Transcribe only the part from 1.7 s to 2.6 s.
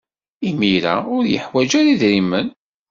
ara idrimen.